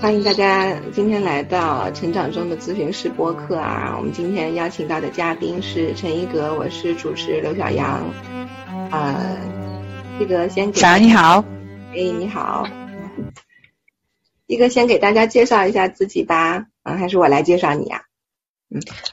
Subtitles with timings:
[0.00, 3.94] 欢迎大家今天来到成长中的咨询师播客啊！
[3.98, 8.02] 我们今天邀请到的嘉宾是陈一格，我是主持刘小阳。
[8.90, 9.20] 啊，
[10.18, 11.44] 这个先给小杨你好，
[11.92, 12.66] 哎你好，
[14.46, 18.04] 一个先给大家介绍一下自己吧，啊还是我来介绍你呀？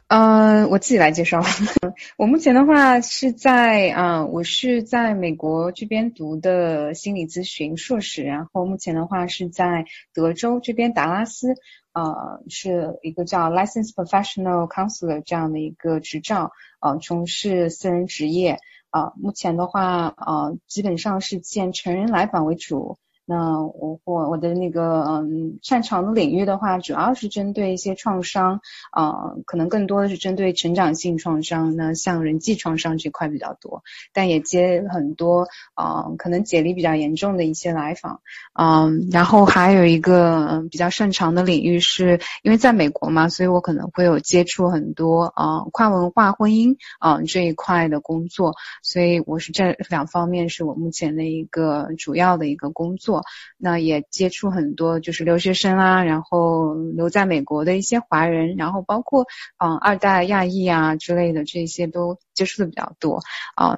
[0.07, 1.41] 嗯，我自己来介绍。
[2.15, 11.55] 我目前的话是在啊，我是在美国这边读的心理咨询硕士，然后目前的话是在德州这边达拉斯，
[11.91, 18.59] 呃，是一个叫 Licensed Professional Counselor 这样的一个执照，呃，从事私人职业，
[18.91, 22.99] 啊，目前的话，呃，基本上是见成人来访为主。
[23.29, 38.21] 那我我我的那个嗯擅长的领域的话，主要是针对一些创伤，啊，可能更多的是针对成长性创伤，那像人际创伤这块比较多，但也接很多啊，可能解离比较严重的一些来访，
[38.57, 53.16] 嗯，然后还有一个比较擅长的领域是，因为在美国嘛，所以我可能会有接触很多啊跨文化婚姻啊这一块的工作，所以我是这两方面是我目前的一个主要的一个工作。
[53.57, 59.25] 那也接触很多就是留学生啊，然后留在美国的一些华人，然后包括
[59.57, 63.21] 嗯二代亚裔啊之类的这些都接触的比较多
[63.55, 63.77] 啊。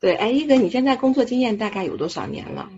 [0.00, 2.68] 对，哎，一哥，你现在工作经验大概有多少年了？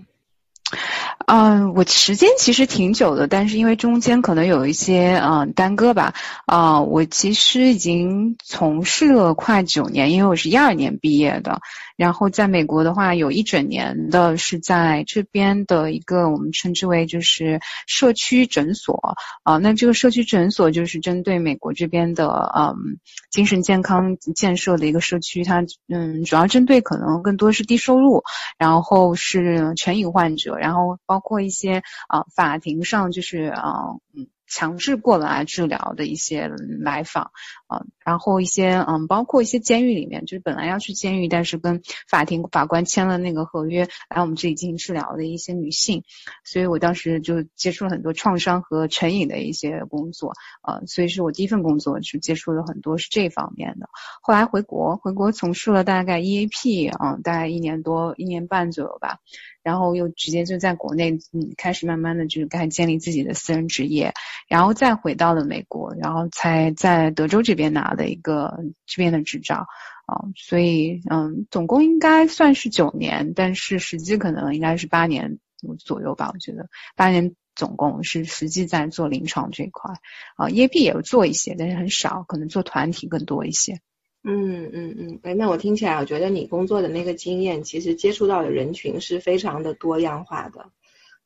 [1.27, 6.13] 嗯，我时间其实挺久的，但是因为中间可能有一些嗯耽搁吧。
[6.47, 11.61] 啊，我其实已经从事了快九年，因为我是一二年毕业的。
[11.97, 19.59] 然后在美国的话，有一整年的是在这边的一个我们称之为就是社区诊所啊。
[19.59, 22.99] 那这个社区诊所就是针对美国这边的嗯
[23.31, 28.23] 精神健康建设的一个社区，它嗯主要针对可能更多是低收入，
[28.59, 33.73] 然后是成瘾患者，然后包括一些啊法庭上就是啊
[34.17, 34.27] 嗯。
[34.47, 37.33] 强制过来治疗的一些来访
[37.67, 46.05] 啊，然后一些嗯，包括一些监狱里面，就是本来要去监狱，但是跟法庭法官签了那个合约来我们这里进行治疗的一些女性，
[46.45, 50.33] 所以我当时就接触了很多创伤和成瘾的一些工作
[50.63, 53.89] 啊，所以是我第一份工作是接触了很多是这方面的。
[54.23, 59.19] 后来回国，回国从事了大概 EAP 啊，大概一年多一年半左右吧。
[59.63, 64.13] 然后又直接就在国内，嗯，开始慢慢的就是开始建立自己的私人职业，
[64.47, 69.67] 然后再回到了美国，然后才在德州这边拿的一个这边的执照，
[70.07, 75.39] 啊，所以嗯，总共应该算是九年，但是实际可能应该是八年
[75.79, 79.95] 左右吧，我觉得八年总共是实际在做临床这一块，
[80.37, 83.81] 啊，EAP 也有做一些，但是很少，可能做团体更多一些。
[84.27, 90.71] 嗯嗯嗯，哎，那我听起来，我觉得你工作的那个经验，其实接触到的人群是非常的多样化的，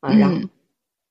[0.01, 0.49] 啊，然后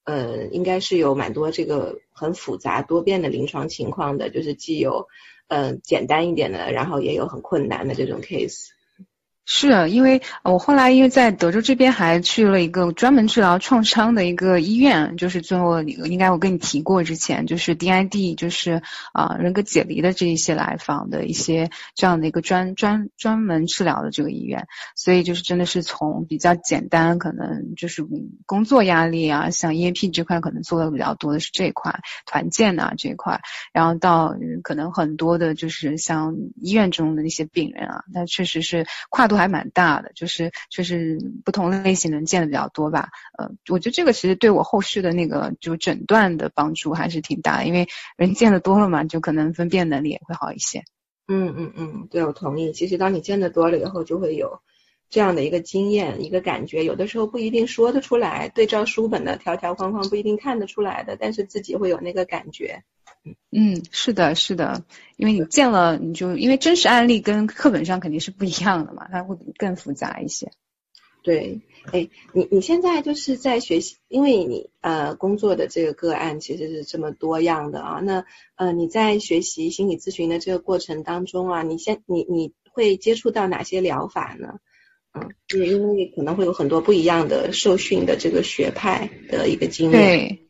[0.03, 5.07] 呃，应该是有蛮多这个很复杂多变的临床情况的，就是既有
[5.47, 8.67] 嗯简单一点的，然后也有很困难的这种 case。
[9.49, 18.81] 是，因为我后来因为在德州这边还去了一个专门治疗创伤的一个医院，就是最后应该我跟你提过之前，就是 DID，就是
[19.13, 28.05] 啊人格解离的这一些来访的一些这样的一个专专专门治疗的这个医院，所以就是真的是从比较简单，可能就是
[28.45, 33.39] 工作压力啊，像 EAP 这块可能做的比较多的是这一块团建啊这一块，
[33.71, 39.36] 然后到可能很多的就是像医院中的那些病人啊，那确实是跨度。
[39.37, 47.87] 还蛮大的，就是就是不同类型人见的比较多吧，呃，我觉得这个其实对我后续的那个就诊断的帮助还是挺大，因为
[48.17, 50.83] 人见的多了嘛，就可能分辨能力也会好一些。
[51.27, 52.71] 嗯嗯嗯，对我同意。
[52.71, 54.61] 其实当你见的多了以后，就会有
[55.09, 62.83] 这样的一个经验、一个感觉，有的时候不一定说得出来，对照书本的条条框框不一定看得出来的，但是自己会有那个感觉。
[63.51, 64.83] 嗯，是的，是的，
[65.15, 70.51] 因为你见了，你就因为真实案例跟课本上肯定是不一样的嘛，它会更复杂一些。
[71.23, 71.59] 对，
[71.91, 78.23] 哎，你你现在就是在学习，因为你呃工作的这个个案其实是这么多样的啊，那
[78.55, 84.59] 呃你在学习心理咨询的这个过程当中啊，你先你你会接触到哪些疗法呢？
[85.13, 85.29] 嗯，
[85.59, 89.95] 因为可能会有很多不一样的受训的这个学派的一个经历。
[89.95, 90.46] 对。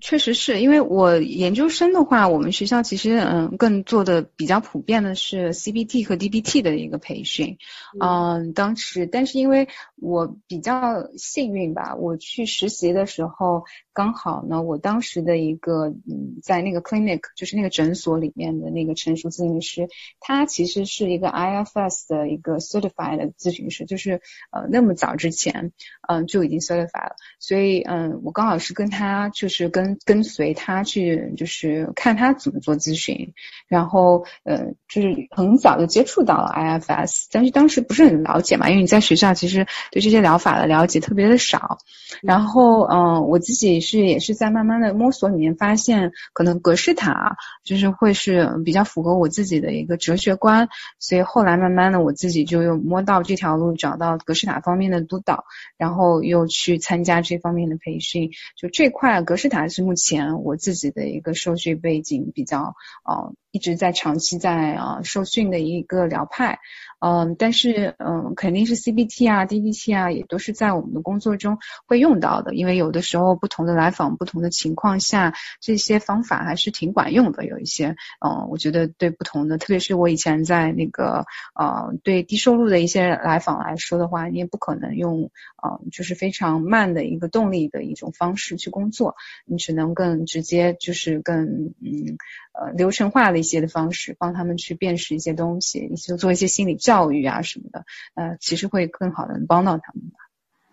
[0.00, 7.58] 确实是因为我研究生的话，我们学校其实嗯更做的比较普遍的是 CBT 和 DBT 的一个培训，
[8.00, 19.88] 嗯，当时但是因为我比较幸运吧，我去实习的时候刚好呢，我当时的一个嗯在那个 clinic 就是那个诊所里面的那个成熟咨询师，
[20.20, 24.20] 他其实是一个 IFS 的一个 certified 咨询师，就是
[24.50, 25.72] 呃那么早之前
[26.08, 33.32] 嗯就已经 certified 了，所以嗯我刚好是跟他就是跟跟随他去，就是看他怎么做咨询，
[33.68, 41.78] 然后呃，就是很早就接触到了 IFS，但是当时不是很了解嘛，因为你在学校其实对这些疗法的了解特别的少。
[42.22, 50.68] 然后嗯，我自己是也是在慢慢的摸索里面发现，可能格式塔就是会是比较符合我自己的一个哲学观，
[50.98, 55.44] 所以后来慢慢的我自己就又摸到这条路，找到格式塔方面的督导，
[55.76, 59.58] 然后又去参加这方面的培训，就这块格式塔。
[59.68, 66.60] 是目前我自己的一个受训背景比较，呃，一直在长期在啊受训的一个疗派。
[67.00, 72.54] 嗯，但是嗯，肯定是 CBT 啊、DBT 啊，也都是在我们的工作中会用到的。
[72.54, 77.44] 因为有的时候不同的来访、不同的情况下，这些方法还是挺管用的。
[77.46, 81.24] 有一些，嗯，我觉得对不同的，特别是我以前在那个
[81.54, 85.30] 呃，对低收入的一些来访来说的话，你也不可能用
[85.62, 89.14] 呃，就是非常慢的一个动力的一种方式去工作，
[89.46, 91.44] 你只能更直接，就是更
[91.80, 92.18] 嗯
[92.52, 96.76] 呃流程化的一些的方式，帮他们去辨识一些东西，你就做一些心理。
[96.76, 97.84] 教育啊什么的，
[98.14, 100.18] 呃，其实会更好的能帮到他们吧。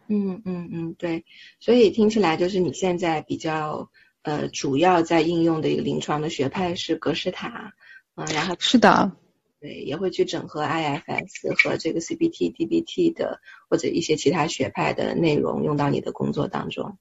[0.07, 1.25] 嗯嗯嗯，对。
[1.60, 3.89] 所以听起来就是你现在比较
[4.22, 7.74] 呃主要在应用的一个临床的学派是格式塔，
[8.16, 9.13] 嗯，然后是的，
[9.60, 16.98] 对，也会去整合 IFS 和这个 CBT、DBT 的或者一些其他学派的内容用到你的工作当中。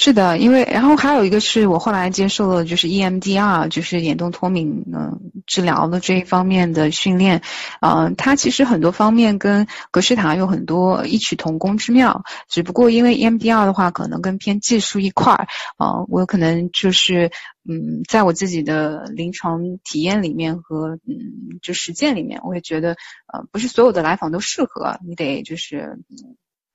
[0.00, 7.42] 是的，因为然后还有一个是我后来接受了就是 EMDR，就是眼动脱敏嗯治疗的这一方面的训练，
[7.80, 15.48] 呃，它其实很多方面跟格式塔有很多异曲同工之妙，只不过因为 EMDR 的话可能更偏技术一块儿，
[15.78, 17.32] 啊，我可能就是
[17.68, 22.92] 嗯，在我自己的临床体验里面和嗯就实践里面，我也觉得
[23.32, 25.98] 呃不是所有的来访都适合，你得就是。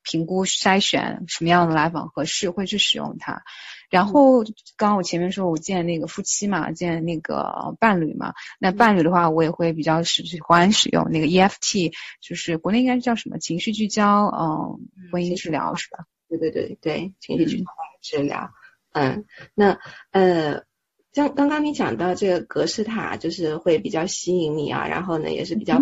[0.03, 3.43] 评估筛选什么样的来访合适，会去使用它。
[3.89, 4.43] 然后
[4.75, 14.79] 刚刚我前面说我见那个夫妻嘛，见那个伴侣嘛，那伴侣的话我也会比较喜欢使用那个 EFT，就是国内应该叫什么情绪聚焦，嗯，
[15.11, 16.05] 婚姻治疗是吧？
[16.27, 17.65] 对对对对，情绪聚焦
[18.01, 18.49] 治疗。
[18.93, 19.77] 嗯，那
[20.11, 20.63] 呃，
[21.11, 25.79] 像刚刚你讲到这个格式塔，就是会比较吸引你啊，然后呢也是比较。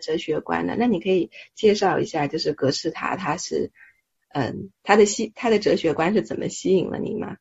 [0.00, 3.72] 哲学观的，那你可以介绍一下，就是格式塔，它是，
[4.28, 7.36] 嗯，它的吸，它的哲学观是怎么吸引了你吗？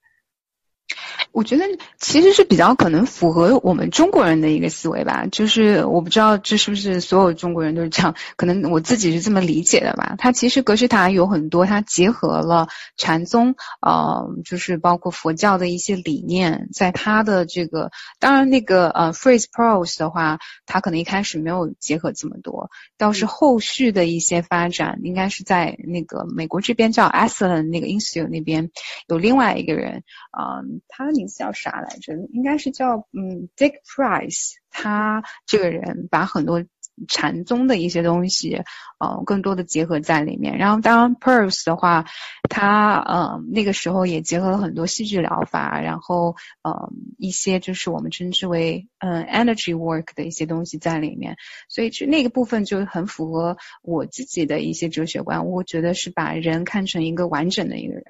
[1.33, 1.65] 我觉得
[1.97, 10.13] 其实是比较可能符合我们中国人的一个思维吧，就是我不知道这是不是所有中国人都是这样，可能我自己是这么理解的吧。
[10.19, 17.89] 它其实格式塔有很多，它结合了禅宗，呃，就是包括佛教的一些理念，在它的这个，
[18.19, 20.38] 当然那个呃 Phrase Prose 的话，
[20.68, 22.69] 它可能一开始没有结合这么多，
[23.00, 28.69] 倒是后续的一些发展，应该是在那个美国这边叫 Aslan 那个 Institute 那边
[29.07, 30.03] 有另外一个人，
[30.38, 31.06] 嗯，他。
[31.27, 32.13] 叫啥来着？
[32.31, 34.53] 应该是叫嗯，Dick Price。
[34.69, 36.63] 他这个人把很多
[37.07, 38.62] 禅宗的一些东西，
[39.00, 40.57] 呃，更多的结合在里面。
[40.57, 42.06] 然后，当然 p e r s e 的话，
[42.50, 51.36] 他呃那个时候也结合了很多戏剧疗法，然后呃一些就是我们称之为嗯 energy work 的一些东西在里面。
[51.68, 55.48] 所以就那个部分就很符合我自己的一些哲学观。
[55.48, 58.04] 我觉得是把人看成一个完整的一个人。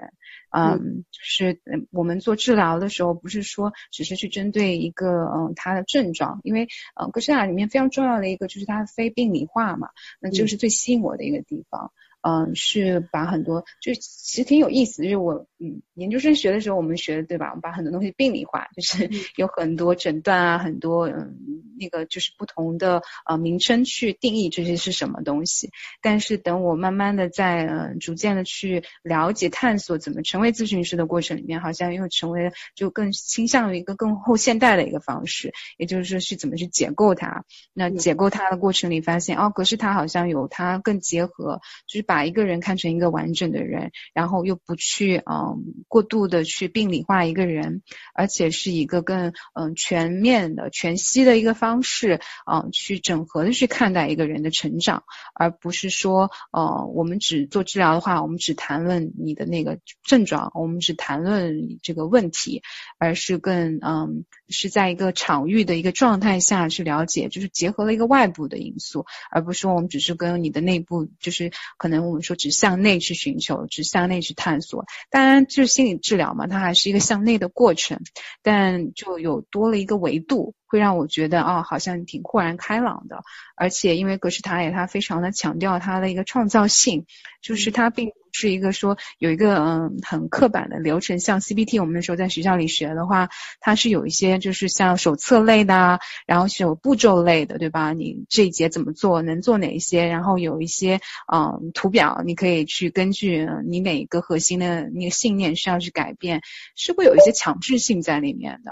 [0.56, 1.60] 嗯，就是
[1.90, 9.90] 我们做治疗的时候，不是说只是去针对一个嗯他的症状，因为呃格式塔里面非常重要的一个就是它非病理化嘛，
[10.20, 11.92] 那就是最吸引我的一个地方。
[12.26, 14.02] 嗯，是把很多就其
[14.38, 17.50] 实挺有意思，就是我嗯研究生学的时候我们学的对吧？
[17.50, 21.36] 我们把很多东西病理化，就是 有很多诊断啊，很多嗯
[21.78, 25.70] 那个就是不同的呃名称去定义这些是什么东西。
[26.02, 37.44] 但是等我慢慢的在呃逐渐的去了解探索怎么成为咨询师的过程里面，好像又成为就更倾向于一个更后现代的一个方式，也就是说去怎么去解构它。
[37.74, 42.14] 那解构它的过程里发现哦，格式它好像有它更结合，就是把。
[42.14, 47.84] 把一个人看成一个完整的人，然后又不去嗯过度的去病理化一个人，
[48.16, 55.04] 而且是一个更嗯全面的、全息的一个方式啊，去整合的去看待一个人的成长，
[55.36, 62.64] 而不是说呃我们只做治疗的话，我们只谈论你的那个症状，我们只谈论这个问题，
[62.98, 75.84] 而是更嗯是在一个场域的一个状态下去了解，就是结合了一个外部的因素，而不是说我们只是跟你的内部，就是可能我们说只向内去寻求，只向内去探索，当然就是心。
[75.84, 78.00] 理治疗嘛，它还是一个向内的过程，
[78.42, 83.22] 但就有多了一个维度，会让我觉得啊，好像挺豁然开朗的。
[83.56, 87.06] 而且因为格式塔也，它非常的强调它的一个创造性，
[87.44, 93.30] 就是它并不是一个说有一个嗯很刻板的流程，像 CBT 我们那时候在学校里学的话，
[93.62, 97.94] 它是有一些就是像手册类的，然后是有步骤类的，对吧？
[97.94, 100.08] 你这一节怎么做，能做哪一些？
[100.08, 101.00] 然后有一些
[101.32, 106.42] 嗯图表，你可以去根据你哪个核心的那个信念需要去改变，
[106.76, 108.72] 是会有一些强制性在里面的，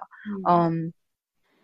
[0.50, 0.92] 嗯。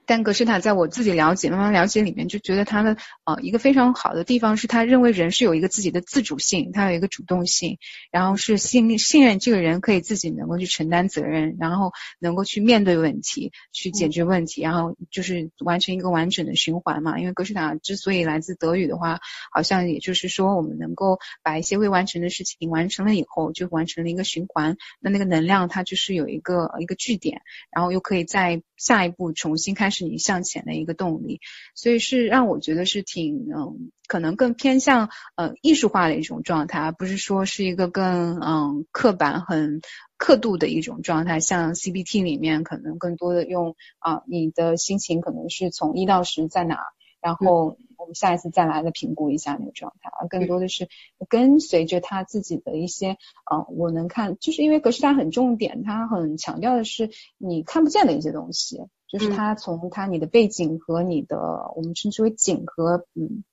[0.07, 2.95] 但格式塔在我自己了解、慢慢了解里面，就觉得他的
[3.25, 7.77] 呃一个非常好的地方是他认为人是有一个自己的自主性，他有一个主动性，
[8.09, 17.19] 然后是信信任这个人可以自己能够去承担责任，然后能够去面对问题、去解决问题，然后就是完成一个完整的循环嘛。
[17.19, 19.19] 因为格式塔之所以来自德语的话，
[19.51, 29.96] 好像也就是说我们能够把一些未完成的事情完成了以后，就完成了一个循环，那那个能量它就是有一个一个据点，然后又可以在下一步重新开始。
[29.97, 31.39] 是你向前的一个动力，
[31.75, 39.81] 所以是让我觉得是挺嗯，可能更偏向呃艺术化的一种状态，而不是说是一个更嗯刻板、很
[40.17, 41.39] 刻度的一种状态。
[41.39, 46.77] 像 CBT 里面可能更多的用啊，你的心情可能是从一到十在哪，
[47.21, 50.87] 然后我们下一次再来的评估一下那个状态，而更多的是
[51.29, 58.85] 跟随着他自己的一些啊，我能看，就是因为格式塔很重点，他很强调的是你看不见的一些东西。
[59.07, 63.45] 就是他从他你的背景和你的我们称之为景和嗯，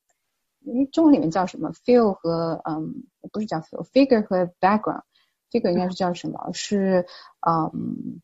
[0.64, 6.50] 因为中文里面叫什么？feel 和嗯不是叫 feel figure 和 background，figure 应该是叫什么？
[6.52, 7.06] 是
[7.46, 8.20] 嗯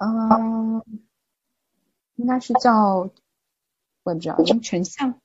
[0.00, 0.82] 嗯，
[2.16, 3.10] 应该是叫
[4.14, 5.20] 我也不知道，全像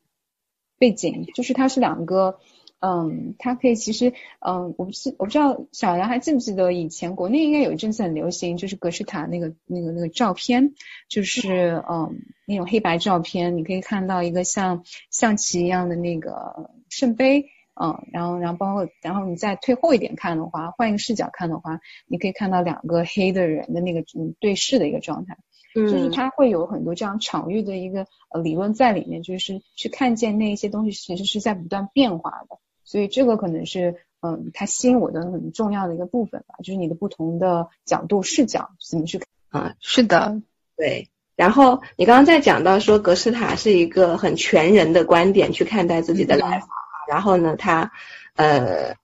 [0.78, 2.40] 背景，就是它是两个。
[2.86, 4.12] 嗯，它可以其实，
[4.42, 10.74] 嗯，我不是我不知道小杨还记不记得以前国内应该有一阵子很流行，就是格式塔那个那个那个照片，
[11.08, 17.46] 就是嗯那种黑白照片，你可以看到一个像象棋一样的那个圣杯，
[17.82, 25.38] 嗯，然后然后包括然后你再退后一点看的话，换一个视角看的话，你可以看到两个黑的人的那个嗯对视的一个状态，
[25.74, 32.58] 就是它会有很多这样场域的一个呃理论在里面，就是去看见那一些东西其实是在不断变化的。
[32.84, 39.76] 所以这个可能是，嗯，它吸引我的很重要的一个部分吧，就是你的不同的角度视角怎么去看啊？
[39.80, 40.42] 是的，
[40.76, 41.10] 对。
[41.36, 46.70] 然后你刚刚在讲到说格式塔是一个很全人的观点去看待自己的来访，
[47.10, 47.92] 然后呢，它
[48.36, 48.96] 呃，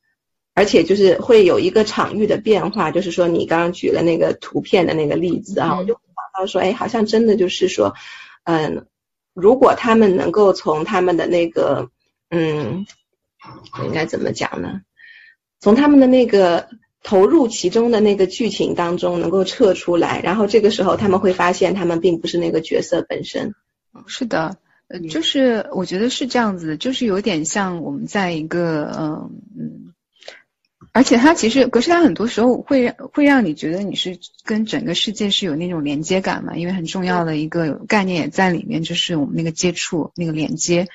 [0.54, 6.02] 而且就是会有一个场域的变化，就是说你刚刚举了那个图片的那个例子啊，我就想
[6.34, 7.94] 到说，哎，好像真的就是说，
[8.44, 8.86] 嗯，
[9.34, 11.90] 如果他们能够从他们的那个，
[12.30, 12.86] 嗯。
[13.86, 14.82] 应该怎么讲呢？
[15.62, 16.68] 从他们的那个
[17.04, 23.56] 投入其中的那个剧情当中能够撤出来，然后这个时候他们会发现他们并不是那个角色本身。
[24.08, 24.58] 是的，
[24.90, 29.89] 呃，就是我觉得是这样子，就是有点像我们在一个嗯嗯，
[30.92, 40.88] 而且它其实格式它很多时候会会让你觉得你是跟整个世界是有那种连接感嘛，因为很重要的一个概念也在里面，就是我们那个接触那个连接。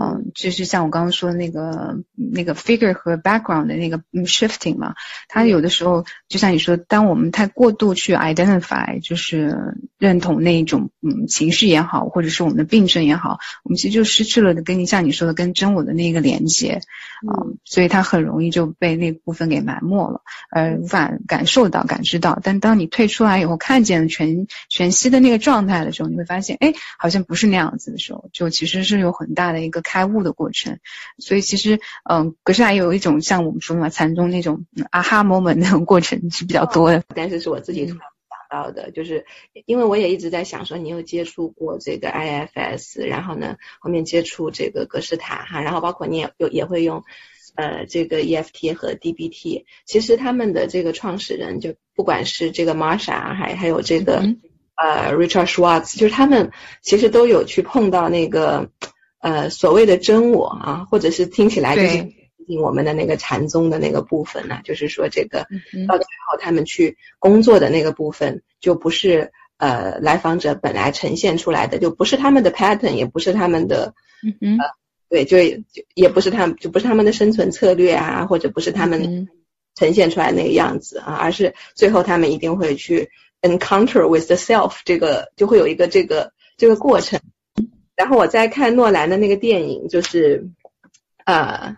[0.00, 4.94] 嗯，就是像我刚刚说的那个那个 figure 和 background 的那个 shifting 嘛，
[5.28, 16.80] 它有的时候就像你说，当我们太过度去 identify，就是认同那一种嗯情绪也好，或者是我们的病症也好，我们其实就失去了跟你像你说的跟真我的那个连接。
[17.26, 22.38] 啊，所以它很容易就被那部分给埋没了，而无法感受到感知到。
[22.42, 29.82] 但当你退出来以后，看见全全息的那个状态的时候，你会发现，哎，好像不是那样子的时候，就其实是有很大的一个。
[29.88, 30.80] 开悟的过程，
[31.18, 31.80] 所以其实，
[32.10, 37.04] 嗯，格式塔有一种像我们说嘛，禅宗那种啊哈 moment 那种过程是比较多的。
[37.14, 38.00] 但是是我自己突然
[38.50, 39.24] 想到的，就是
[39.66, 47.04] 因为我也一直在想说，你有接触过这个 IFS，然后呢，后面接触这个格式塔哈，然后包括你也有也会用
[47.58, 54.22] 呃这个 EFT 和 DBT，其实他们的这个创始人就不管是这个 Marsha 还还有这个
[54.76, 58.70] 呃 Richard Schwartz，就是他们其实都有去碰到那个。
[59.20, 62.06] 呃，所谓的真我啊，或者是听起来就是
[62.62, 65.40] 我们的那个禅宗的那个部分呢，就是说这个
[65.88, 73.92] 到最后他们去工作的那个部分，就不是呃来访者本来呈现出来的，就不是他们的 pattern，也不是他们的，
[74.40, 74.56] 嗯
[75.08, 75.38] 对，就
[75.72, 79.28] 就也不是他们，就不是他们的生存策略啊，或者不是他们
[79.74, 83.10] 呈现出来那个样子啊，而是最后他们一定会去
[83.42, 87.20] encounter with the self，这个就会有一个这个这个过程。
[87.96, 90.48] 然后我在看诺兰的那个电影，就是
[91.24, 91.76] 呃，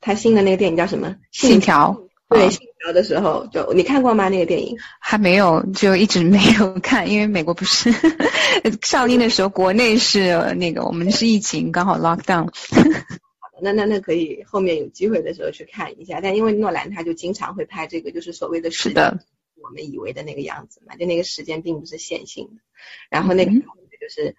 [0.00, 1.16] 他新的那个电影叫什么？
[1.30, 2.00] 信条。
[2.28, 4.28] 对，信条的时候就你看过吗？
[4.28, 7.90] 那个电影还没有，就一直没有看，因为美国不是
[8.82, 12.52] 上映的时候，国内是那个我们是疫情刚好 lock down。
[13.62, 16.20] 那那那可以后面有机会的时候去看一下。
[16.20, 19.18] 但因为诺兰他就经常会拍这个，就是所谓的是的，
[19.62, 22.62] 我们以为的那个样子嘛，就那个时间并不是线性的。
[23.08, 24.36] 然后那个就是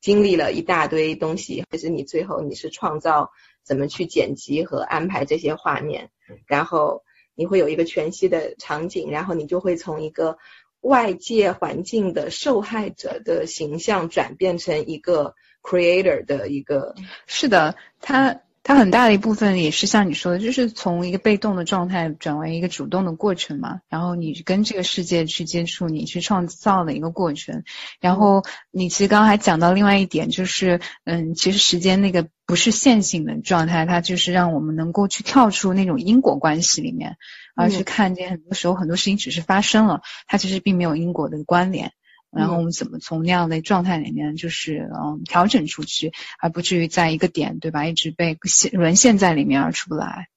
[0.00, 3.32] 经历了一大堆东西，就是你最后你是创造。
[3.64, 6.08] 怎么去剪辑和安排这些画面，
[6.46, 7.02] 然后
[7.38, 10.38] 你会有一个全息的场景，然后你就会从一个
[10.80, 16.96] 外界环境的受害者的形象转变成一个 creator 的一个。
[17.28, 18.40] 是的，他。
[18.62, 23.80] 它很大的一部分也是像你说的，就是从一个被动的状态转为一个主动的过程嘛。
[23.88, 27.64] 然后你跟这个世界去接触，你去创造的一个过程。
[28.00, 37.16] 然后你其实刚刚还讲到另外一点，就是嗯，其实时间那个不是线性的状态，它就是让我们能够去跳出那种因果关系里面，
[37.56, 41.92] 而去看见很多时候很多事情只是发生了，它其实并没有因果的关联。
[42.30, 47.86] 然后我们怎么从那样的状态里面，就是嗯调整出去，而不至于在一个点，对吧？
[47.86, 50.28] 一直被陷沦陷在里面而出不来。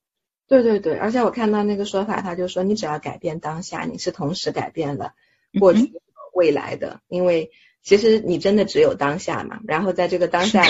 [0.47, 5.13] 对对对，而且我看到那个说法，他就说你只要改变当下，你是同时改变了
[5.59, 7.51] 过去和未来的，因为
[7.83, 9.59] 其实你真的只有当下嘛。
[9.65, 10.63] 然后在这个当下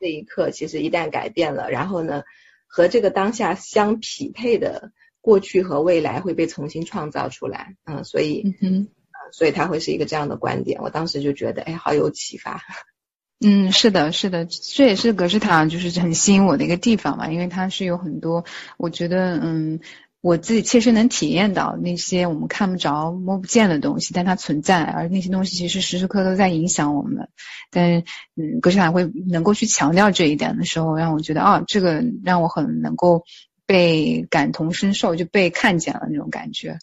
[0.00, 2.22] 这一刻，其实一旦改变了，然后呢，
[2.66, 7.76] 和这个当下相匹配的过去和未来会被重新创造出来。
[7.84, 8.56] 嗯，所以。
[8.60, 8.88] 嗯
[9.32, 12.62] 所以他会是一个这样的观点，我当时就觉得，哎，好有启发。
[13.44, 18.44] 嗯，是的，是的，这也是格式塔就是很吸引我的一个地方嘛，因为它是有很多，
[18.78, 19.80] 我觉得，嗯，
[20.22, 27.28] 我自己切身能体验到那些我们看不着、摸不见的东西，但它存在，而那些东西其实时时刻都在影响我们。
[27.70, 28.04] 但，
[28.36, 33.24] 嗯，格式塔会能够去强调这一点的时候，让我觉得，啊，这个让我很能够
[33.66, 36.78] 被感同身受，就被看见了那种感觉。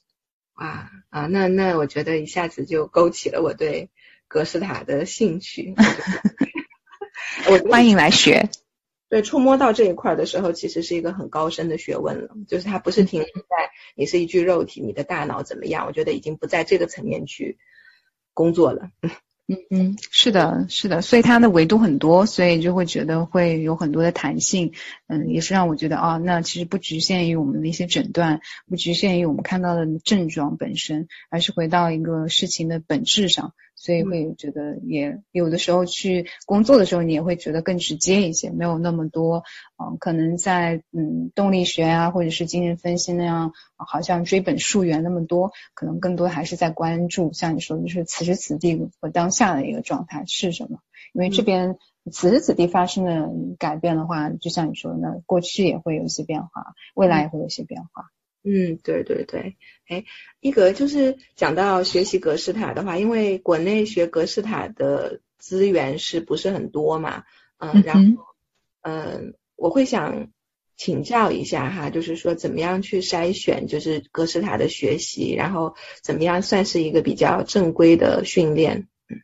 [0.62, 3.90] 啊啊，那那我觉得一下子就勾起了我对
[4.28, 5.74] 格式塔的兴趣。
[7.50, 8.48] 我欢迎来学。
[9.10, 12.36] 对，触摸到这一块的时候，其实是一个很高深的学问了。
[12.48, 15.88] 就是它不是停留在你是一具肉体，你的大脑怎么样？
[15.88, 17.58] 我觉得已经不在这个层面去
[18.36, 18.92] 工作了。
[19.48, 24.72] 嗯嗯，是的，是的，所以它的维度很多，所以就会觉得会有很多的弹性。
[25.08, 33.54] 嗯，也是让我觉得啊，那其实不局限于我们的一些诊断，不局限于我们看到的症状本身，而是回到一个事情的本质上。
[33.84, 39.44] 所以会觉得也有的时候去工作的时候，你也会觉得更直接一些，没有那么多，
[39.82, 50.78] 嗯，可能在嗯动力学啊，或者是精神分析那样，好像追本溯源那么多，可能更多还是在关注，像你说的就是此时此地和当下的一个状态是什么？
[51.14, 51.78] 因为这边
[52.12, 58.12] 此时此地发生的改变的话，就像你说的，那过去也会有一些变化，未来也会有一些变化。
[58.44, 59.56] 嗯，对对对，
[59.88, 60.04] 哎，
[60.40, 67.24] 一格就是讲到学习格式塔的话，因为国内学格式塔的资源是不是很多嘛？
[67.60, 68.24] 嗯，然后
[68.82, 70.30] 嗯，我会想
[70.76, 78.88] 请教一下哈，就是说怎么样去筛选就是格式塔的学习，然后怎么样算是一个比较正规的训练？
[79.08, 79.22] 嗯，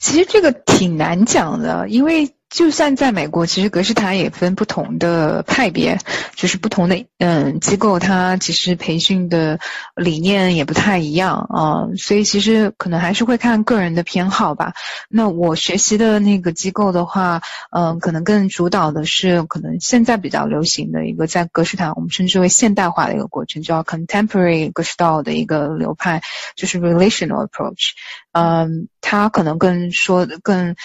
[0.00, 2.34] 其实这个挺难讲的，因为。
[2.50, 5.98] 就算在美国，其实格式塔也分不同的派别，
[6.34, 9.60] 就是不同的嗯机构，它其实培训的
[9.94, 14.72] 理念也不太一样啊，所以其实可能还是会看个人的偏好吧。
[15.10, 26.22] 那我学习的那个机构的话，嗯，可能更主导的是可能现在比较流行的一个在格式塔，我们称之为现代化的一个过程，叫 contemporary 格式道的一个流派，
[26.56, 27.90] 就是 relational approach。
[28.32, 30.76] 嗯，它可能更说更。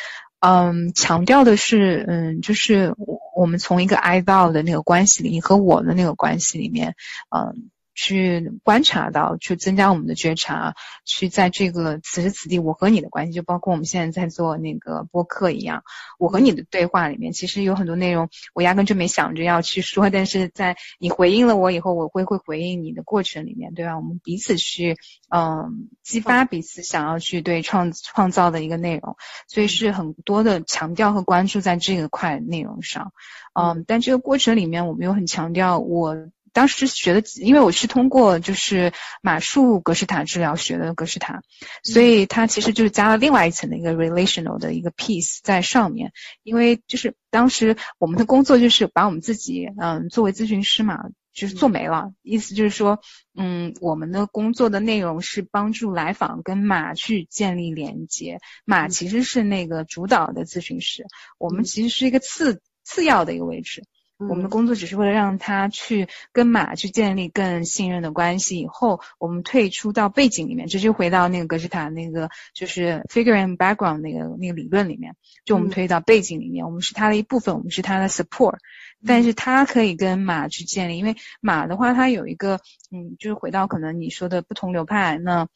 [0.46, 6.96] 嗯，强调的是，嗯，就是我我们从一个 I 到的那个关系里，你和我的那个关系里面，
[7.34, 10.76] 嗯，去观察到，去增加我们的觉察，
[11.06, 15.84] 去在这个此时此地我和你的关系，就包括我们现在在做那个播客一样，
[16.18, 23.98] 我和你的对话里面，其实有很多内容我压根就没想着要去说，但是在你回应了我以后，我会会回应你的过程里面，对吧？
[23.98, 24.98] 我们彼此去
[25.30, 33.14] 嗯激发彼此想要去对创创造的一个内容，所以是很多的强调和关注在这个块内容上。
[33.54, 36.16] 嗯，但这个过程里面，我们又很强调，我
[36.54, 41.42] 当时学的，因为我是通过就是马术格式塔治疗学的格式塔，
[41.84, 46.14] 所以它其实就是加了另外一层的一个 relational 的一个 piece 在上面。
[46.44, 52.14] 因为就是当时我们的工作就是把我们自己，嗯，作为咨询师嘛，就是做没了。
[52.22, 53.00] 意思就是说，
[53.36, 61.06] 嗯，我们的工作的内容是帮助来访跟马去建立连接，马其实是那个主导的咨询师，
[61.38, 62.62] 我们其实是一个次。
[62.86, 63.86] 次要的一个位置，
[64.30, 68.60] 我们的工作只是为了让他去跟马去建立更信任的关系。
[68.60, 78.58] 以后我们退出到背景里面，这就回到那个格式塔那个就是 figure and background 那个那个理论里面，就我们推到背景里面，我们是他的一部分，我们是他的 support。
[79.06, 85.48] 但是它可以跟马去建立，因为马的话，它有一个嗯，就是回到可能你说的不同流派那。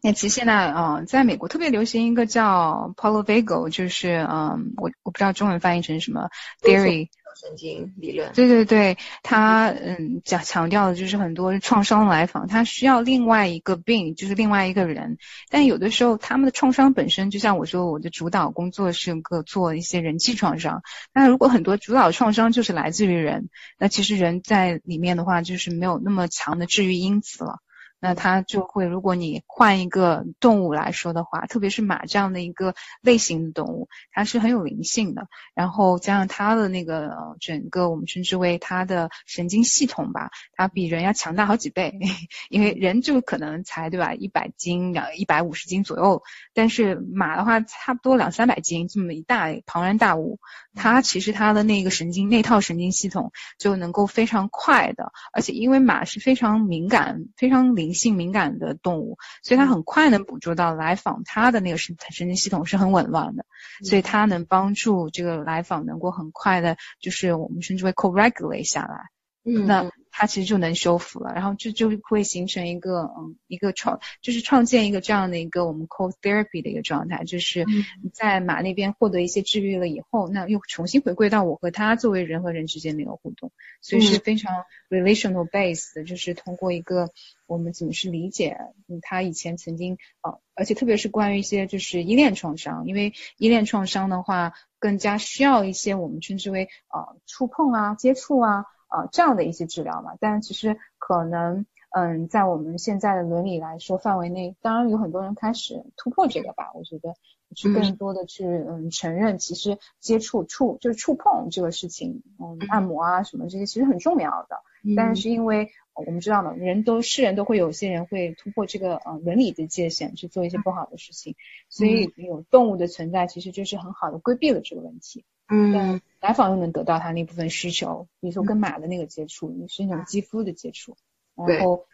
[0.00, 6.28] 那其实现在啊，在美国特别流行一个叫 Paulo Vagel，就是嗯，我我不知道中文翻译成什么
[6.62, 8.32] theory 神经理论。
[8.32, 15.18] 对对对，他嗯讲强调的就是很多创伤来访，他需要另外一个病，就是另外一个人。
[15.48, 20.82] 但有的时候他们的创伤本身，就像我说，我的主导工作是个做一些人际创伤。
[21.14, 23.48] 那如果很多主导创伤就是来自于人，
[23.78, 27.60] 那其实人在里面的话，就是没有那么强的治愈因子了。
[28.00, 35.26] 那它就会，如果你换一个动物来说的话，特别是马这样的一个类型的动物，它是很有灵性的。
[35.52, 41.98] 然后加上它的那个整个我们称之为它的神经系统吧，它比人要强大好几倍。
[42.48, 46.22] 因为人就可能才对吧，一百斤两一百五十斤左右，
[46.54, 50.38] 但是马的话差不多两三百斤，这么一大庞然大物，
[50.76, 57.87] 它其实它的那个神经那套神经系统就能够非常快的，而且因为马是非常敏感、非常灵。
[57.94, 63.44] 性敏感的动物，所以它很快能捕捉到来访，它的那个神神经系统是很紊乱的，
[63.84, 69.10] 所以它能帮助这个来访能够很快的，就是我们称之为 co-regulate 下来。
[69.44, 69.90] 嗯，那。
[70.20, 77.64] 它其实就能修复了，然后这就会形成一个嗯一个创就是创建一个这样的一个我们 co therapy 的一个状态，就是
[78.12, 84.52] 在马那边获得一些治愈了以后，那又重新回归到我和他作为人和人之间的一个互动，所以是非常
[84.90, 87.10] relational base 的，就是通过一个
[87.46, 98.64] 我们怎么去理解嗯他以前曾经啊，而且特别是关于一些就是依恋创伤，因为依恋创伤的话更加需要一些我们称之为啊触碰啊接触啊。
[98.88, 106.72] 啊，这样的一些治疗嘛，但其实可能，嗯，在我们现在的伦理来说范围内，当然有很多人开始突破这个吧。
[106.74, 107.14] 我觉得
[107.54, 114.60] 去更多的去，嗯，承认其实接触触就是触碰这个事情，嗯，按摩啊什么这些其实很重要的。
[114.96, 121.34] 但是因为我们知道嘛，人都是人都会有些人会突破这个呃伦理的界限去做一些不好的事情，
[121.68, 125.24] 所以有动物的存在其实就是很好的规避了这个问题。
[125.48, 130.96] 嗯，来访又能得到他那部分需求，比如说跟马的那个接触，你是那种肌肤的接触，
[131.34, 131.86] 然后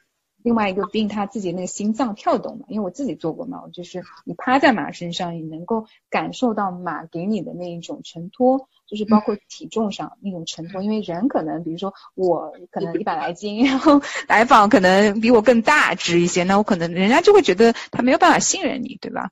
[0.43, 19.31] 另外一个病他自己那个心脏跳动嘛，因为我自己做过嘛，就是你趴在马身上，你能够感受到马给你的那一种承托，就是包括体重上那种承托，因为人可能比如说我可能一百来斤， 然后来访可能比我更大只一些，那我可能人家就会觉得他没有办法信任你，对吧？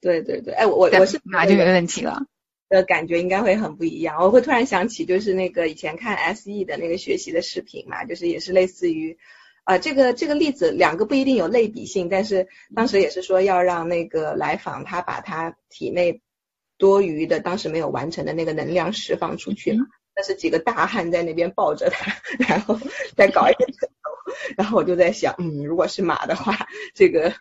[0.00, 2.26] 对对对，哎我我是马就没问题了。
[2.74, 4.16] 的感觉应该会很不一样。
[4.20, 9.16] 我会突然想起，就是那个以前看 SE 的那个学习的视频嘛，就是也是类似于，
[9.62, 16.20] 啊，这个这个例子两个不一定有类比性，但是当时也是说要让那个来访他把他体内
[16.76, 19.86] 多余的当时没有完成的那个能量释放出去嘛。
[20.16, 22.78] 那是几个大汉在那边抱着他，然后
[23.16, 27.32] 再搞一个枕头，然后我就在想，嗯，如果是马的话，这个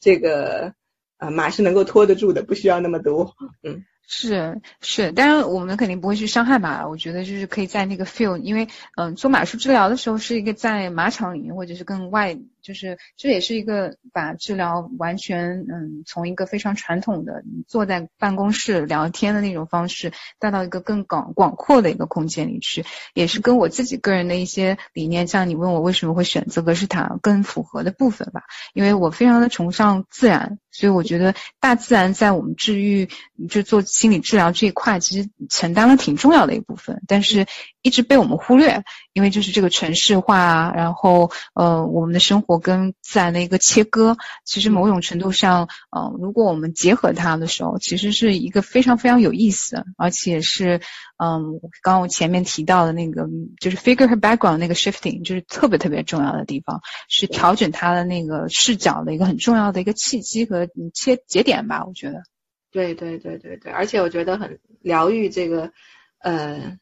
[0.00, 0.74] 这个
[1.18, 3.84] 啊马是能够拖得住的，不需要那么多，嗯。
[4.06, 12.38] 是是，当然我们肯定不会去伤害马，我觉得就是可以在那个 feel，因为嗯做马术治疗的时候是一个在马场里面或者是跟外。
[12.66, 28.42] 就是这也是一个把治疗完全嗯从一个非常传统的坐在办公室聊天的那种方式带到一个更广广阔的一个空间里去，也是跟我自己个人的一些理念，像你问我为什么会选择格式塔更符合的部分吧，
[28.74, 33.08] 因为我非常的崇尚自然，所以我觉得大自然在我们治愈
[33.48, 37.46] 就做心理治疗这一块其实承担了挺重要的一部分，但是
[37.86, 50.80] 一直被我们忽略，因为就是这个城市化啊，然后呃，我们的生活跟自然的一个切割，其实某种程度上，呃，如果我们结合它的时候，其实是一个非常非常有意思，而且是，
[51.16, 53.28] 嗯，刚刚我前面提到的那个，
[53.60, 62.24] 就是 figure 和 background 那个 shifting，就是特别特别重要的地方，是调整它的那个视角的一个很重要的一个契机和切节点吧，我觉得。
[62.72, 65.70] 对对对对对，而且我觉得很疗愈这个，
[66.18, 66.76] 呃。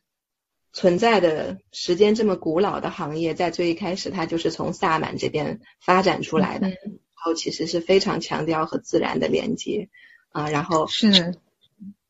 [0.75, 6.77] 存在的时间这么古老的行业，在最一开始，它就是从萨满这边发展出来的，然
[7.15, 9.89] 后其实是非常强调和自然的连接
[10.31, 11.37] 啊，然后是。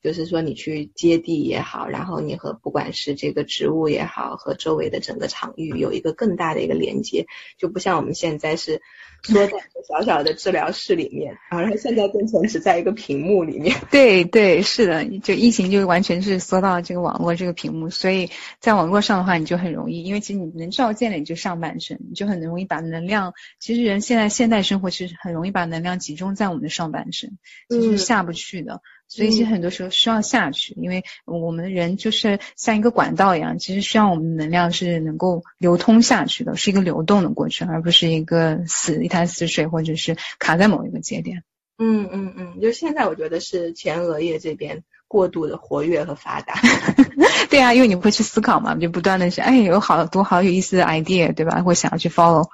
[0.04, 7.24] 就是说，你去接地也好，然后你和不管是这个植物也好，和周围的整个场域有一个更大的一个连接，
[7.56, 8.82] 就不像我们现在是
[9.22, 13.74] 缩在一个小小的治疗室里面，然后现在变成只在一个屏幕里面。
[13.90, 18.28] 对对，是的，就疫情就完全是缩到这个网络这个屏幕，所以
[18.60, 23.32] 在网络上的话，你就很容易，因为其实你能照见的你就上半身，你就很容易把能量。
[23.58, 27.38] 其实人现在现代生活其实很容易把能量集中在我们的上半身，
[27.70, 28.82] 其实下不去的。
[29.08, 41.44] 所以其实很多时候需要下去，因为我们人就是像一个管道一样，其实需要我们的能量是能够流通下去的，是一个流动的过程，而不是一个死一潭死水，或者是卡在某一个节点。
[41.78, 46.54] 嗯嗯嗯，就现在我觉得是前额叶这边过度的活跃和发达。
[47.50, 51.62] 对啊，因为你会去思考嘛，就不断的是哎有好多好有意思的 idea，对吧？
[51.62, 52.48] 会想要去 follow。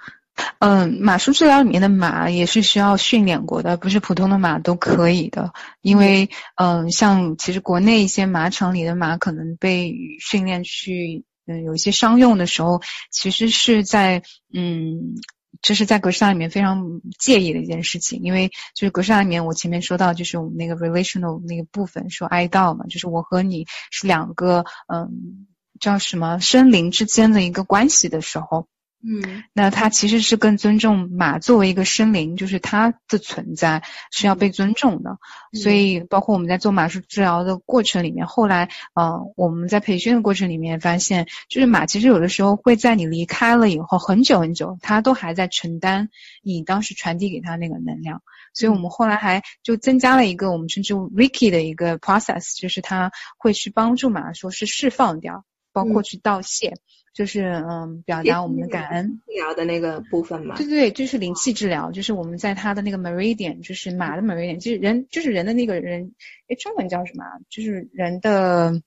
[0.58, 5.52] 嗯，马术治疗里面的马也是需要训练过的，不是普通的马都可以的。
[5.80, 15.14] 因为，嗯，像其实国内一些马场里的马可能被训练去，嗯，有一些商用的时候，其实是在，嗯，
[15.62, 18.20] 这是在格式塔里面非常介意的一件事情。
[18.22, 25.46] 因为就是格式塔里面，我前面说到就是我们那个 relational 那个部分说哀悼嘛，就是我和你是两个，嗯，
[25.80, 28.68] 叫什么生灵之间的一个关系的时候。
[29.02, 35.18] 嗯，那他其实是更尊重马作为一个生灵，就是它的存在是要被尊重的。
[35.54, 46.10] 所以，包括我们在做马术治疗的过程里面，后来，呃，我们在培训的过程里面发现，就是马其实有的时候会在你离开了以后很久很久，它都还在承担
[46.42, 48.22] 你当时传递给它那个能量。
[48.52, 56.74] 所以我们后来还就增加了一个我们称之为 Ricky 的一个 process，就是它会去帮助马说是释放掉，包括去道谢。
[57.12, 60.56] 就是嗯，表达我们的感恩治疗的那个部分嘛。
[60.56, 66.14] 对对对，就是灵气治疗，就是我们在他的那个 meridian，就是马的 meridian，就是人就是人的那个人，
[66.48, 67.24] 哎，中文叫什么？
[67.48, 68.80] 就是人的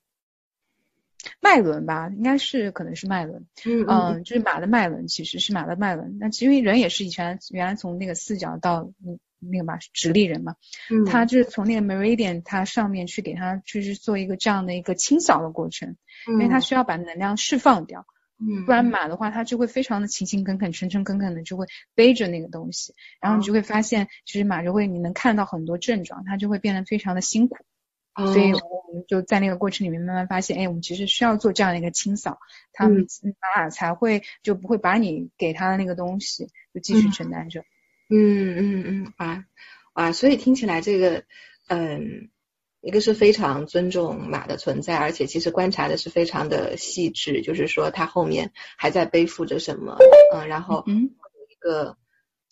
[1.40, 3.44] 脉轮吧，应该是可能是脉轮。
[3.66, 4.24] 嗯嗯。
[4.24, 6.16] 就是马的脉轮，其实是马的脉轮。
[6.18, 10.56] 那因为人也是以前原来从那个四角到嗯那个嘛直立人嘛，
[11.06, 18.06] 他就是从那个 meridian 它上面去给他就是做一个这样的一个清扫的过程，因为他需要把能量释放掉。
[18.40, 27.56] 嗯，不然马的话，它就会非常的勤勤恳恳、诚诚恳恳的就会背着那个东西，然后你就会发现，其实马就会你能看到很多症状，它就会变得非常的辛苦。
[28.16, 32.38] 所以我们就在那个过程里面慢慢发现，哎，我们其实需要做这样的一个清扫，
[32.72, 33.06] 它们
[33.56, 37.60] 马才会就不会把你给它的那个东西就继续承担着。
[38.10, 39.44] 嗯嗯嗯啊
[39.94, 41.24] 啊，所以听起来这个
[41.68, 42.30] 嗯。
[42.84, 49.96] 一个是非常尊重马的存在，而且其实观察的是非常的细致，就是说它后面还在背负着什么，
[50.34, 51.10] 嗯，然后嗯，
[51.50, 51.96] 一个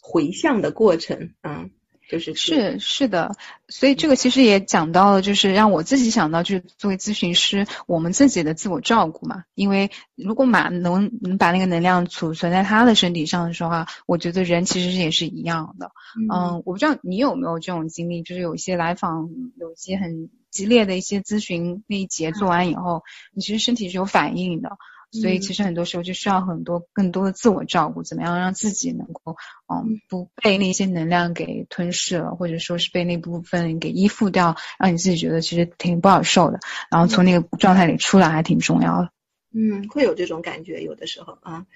[0.01, 1.71] 回向的过程，嗯。
[2.13, 3.35] 就是是是的，
[3.69, 9.45] 所以这个其实也讲到了，就是让我自己想到，就是作为咨询师，我们自己的自我照顾嘛。
[9.55, 15.91] 因为如果马能能把那个能量储存在他的身体上的时候啊，我觉得人其实也是一样的。
[16.31, 24.77] 嗯，我不知道你有没有这种经历，就是有一些来访，有一些很激烈的一些咨询那一节做完以后，你其实身体是有反应的。
[25.13, 29.37] 所以其实很多时候就需要很多更多的自我照顾，怎么样让自己能够
[29.69, 39.11] 嗯不被那些能量给吞噬了，或者说是被那部分给依附掉，让你自己觉得其实挺不好受的，然后从那个状态里出来还挺重要的。
[39.55, 41.67] 嗯，会有这种感觉，有的时候啊，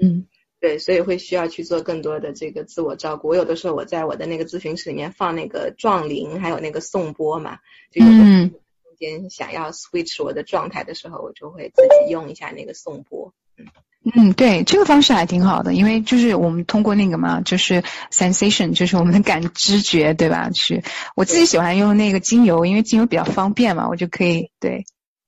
[0.00, 0.26] 嗯，
[0.60, 3.26] 对，所以会需要去做更多的这个自我照顾。
[3.26, 7.58] 我有的时候我在我的那个咨询室里面放那个壮铃，还有那个颂钵嘛，
[7.90, 8.04] 就
[8.94, 9.20] 嗯。
[9.20, 13.32] 间想要 switch 我的状态的时候，我就会自己用一下那个颂钵。
[13.56, 13.66] 嗯
[14.14, 20.50] 嗯，对，这个方式还挺好的，因为就是我们通过那个嘛，就是 sensation，就是我们的感知觉，对吧？
[20.50, 20.82] 去，
[21.16, 24.84] 我自己喜欢用那个精油，因为精油比较方便嘛，我就可以对。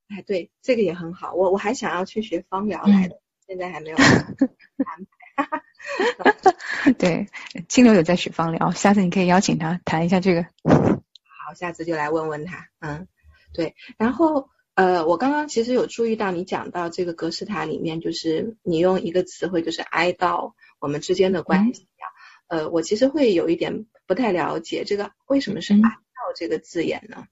[0.08, 1.32] 哎，对，这个也很好。
[1.32, 5.06] 我我还想要去学芳疗来的，现在还没有 安
[5.38, 6.92] 排。
[6.98, 7.28] 对，
[7.68, 10.42] 清流有在学芳疗，下次你可以邀请他谈一下这个。
[10.64, 12.68] 好，下次就来问问他。
[12.80, 13.08] 嗯。
[13.56, 22.04] 对，然后呃，我刚刚其实有注意到你讲到这个格式塔里面，就是你用一个词汇就是哀悼我们之间的关系啊。
[22.48, 27.24] 呃，我其实会有一点不太了解，这个为什么是哀悼这个字眼呢？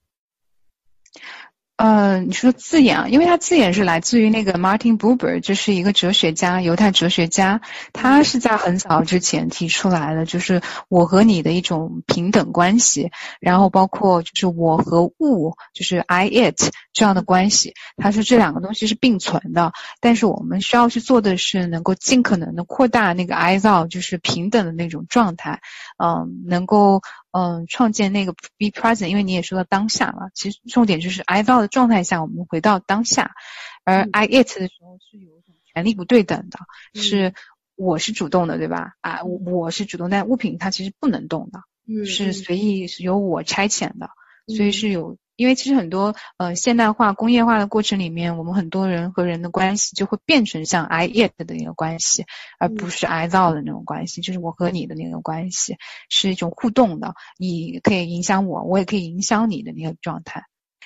[1.77, 7.59] 呃，你说字眼啊，因为它字眼是来自于那个 Martin Buber，这是一个哲学家，犹太哲学家，
[7.91, 13.11] 他是在很早之前提出来的，就是我和你的一种平等关系，
[13.41, 25.59] 然后包括就是我和物，就是 I it 这样的关系，他说这两个东西是并存的，但是我们需要去做的是能够尽可能的扩大那个 I thou，就是平等的那种状态，
[26.01, 27.01] 嗯，能够。
[27.37, 33.35] 嗯，创建那个 be present，因为你也说到当下嘛，其实重点就是 I thou 的状态下，我们回到当下，
[33.83, 36.59] 而 I it 的时候是有一种权力不对等的，
[36.93, 37.33] 是
[37.75, 38.93] 我是主动的，对吧？
[39.01, 41.59] 啊，我是主动，但物品它其实不能动的，
[42.05, 44.11] 是随意是由我差遣的，
[44.47, 45.17] 所以是有。
[45.35, 52.25] 因为其实很多呃现代化工业化的过程里面，我们很多人和人的关系就会变成像 I it 的那个关系，
[52.59, 55.77] 而不是 I thou 的那种关系，就是我和你的那个关系
[56.09, 60.43] 是一种互动的，你可以影响我，我也可以影响你的那个状态。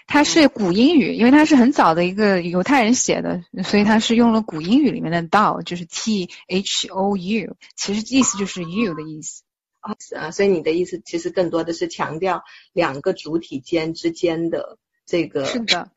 [0.07, 9.43] 它是古英语，因为它是很早的一个犹太人写的，所以它是用了古英语里面的 thou，就是 T H O U，其实意思就是 you 的意思。
[9.79, 15.89] 啊，所以你的意思其实更多的是强调两个主体间之间的这个是的，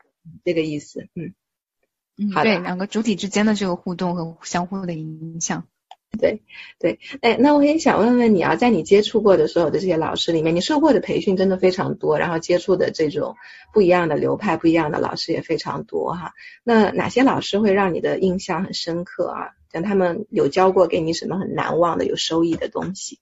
[0.43, 1.33] 这个意思，嗯
[2.17, 5.67] 嗯，好对，两个主体之间的这个互动和相互的影响，
[6.19, 6.43] 对
[6.79, 13.35] 对，哎，那我也想问问你啊，在你接触过的所有的这些老师里面，你受过的培训真的非常多，然后接触的这种
[13.73, 16.33] 不一样的流派、不一样的老师也非常多哈。
[16.63, 19.49] 那哪些老师会让你的印象很深刻啊？
[19.71, 23.19] 像他们有教过给你什么很难忘的、有收益的东西？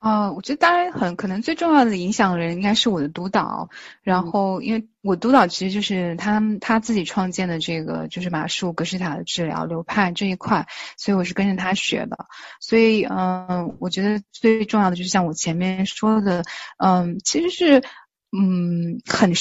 [0.00, 3.68] 啊，我觉得当然很可能最重要的影响人应该是我的督导，
[4.02, 12.16] 然后因为我督导其实就是他他自己创建的这个就是马术格式塔的治疗流派这一块，所以我是跟着他学的，
[12.60, 16.44] 所以嗯，我觉得最重要的就是像我前面说的，
[16.78, 17.82] 嗯，其实是
[18.32, 19.34] 嗯很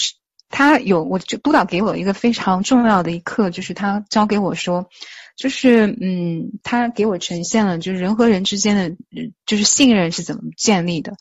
[0.50, 4.90] 他有我就督导给我一个非常重要的一课，就是他教给我说。
[5.38, 8.98] 就是嗯，他给我呈现了，就是人和人之间的，
[9.46, 11.14] 就是信任是怎么建立的，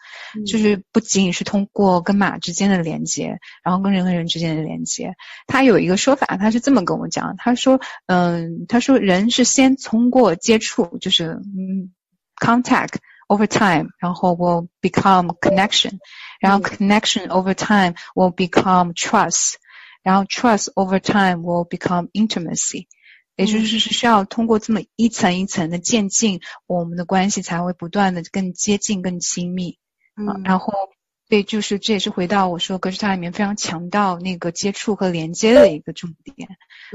[0.45, 5.15] 就是不仅仅是通过跟马之间的连接，然后跟人和人之间的连接。
[5.47, 11.93] 他有一个说法，他是这么跟我讲，他说，嗯，他说人是先通过接触，就是嗯
[12.45, 12.95] ，contact
[13.29, 15.99] over time，然后 will become connection，
[16.41, 19.55] 然后 connection over time will become trust，
[20.03, 22.89] 然后 trust over time will become intimacy。
[23.37, 29.79] 也就是是需要通过这么一层一层的渐进，我们的关系才会不断的更接近、更亲密。
[30.17, 30.73] 嗯，然后
[31.29, 36.49] 对，就是这也是回到我说格式塔里面非常强调那个接触和连接的一个重点。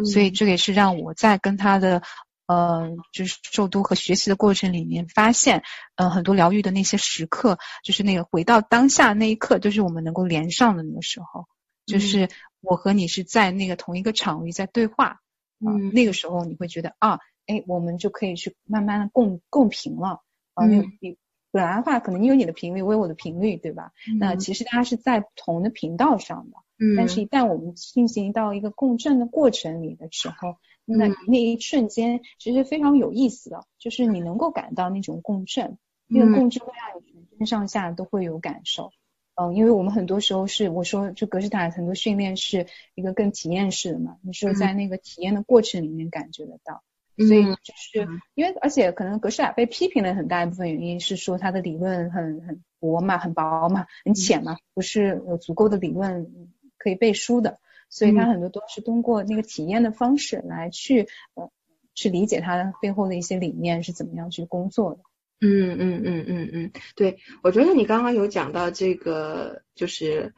[0.06, 2.02] 所以这也是让我在跟他的
[2.48, 5.64] 呃就是受督和学习的过程里面发现，
[5.96, 11.48] 呃很多疗愈的那些时刻，就是那个回到当下那一刻，就是我们能够连上的那个时候，
[11.86, 12.30] 就是
[12.62, 15.20] 我和你是在那个同一个场域在对话。
[15.66, 20.22] 嗯，那个时候你会觉得啊，哎，我们就可以去慢慢的共共频了。
[20.56, 21.18] 啊，你你
[21.52, 23.92] 本来的话，可能你有你的频率，我有我的频率，对吧？
[24.20, 26.58] 那其实大家是在不同的频道上的。
[26.80, 26.98] 嗯。
[26.98, 38.91] 但是，一旦我们进行到一个共振的过程里的时候，那那一瞬间其实非常有意思的，就是你能够感到那种共振，那个共振会让你全身上下都会有感受。
[39.36, 46.84] 嗯，因为我们很多时候是我说，就格式塔很多训练是一个更体验式的嘛，你是在那个体验的过程里面感觉得到，
[47.17, 57.60] 所以就是因为而且可能格式塔被批评的很大一部分原因是说它的理论很很薄嘛，很薄嘛，很浅嘛，不是有足够的理论可以背书的，
[57.94, 61.52] 所以它很多都是通过那个体验的方式来去呃
[61.94, 65.02] 去理解它背后的一些理念是怎么样去工作的。
[65.42, 70.34] 嗯嗯嗯嗯嗯，对，我觉得你刚刚有讲到这个，就是。